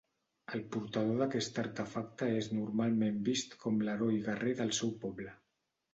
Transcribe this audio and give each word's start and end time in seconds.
El 0.55 0.61
portador 0.75 1.19
d'aquest 1.23 1.59
artefacte 1.63 2.31
és 2.37 2.49
normalment 2.55 3.23
vist 3.31 3.55
com 3.65 3.81
l'heroi 3.89 4.19
guerrer 4.31 4.57
del 4.63 4.75
seu 4.79 4.95
poble. 5.05 5.37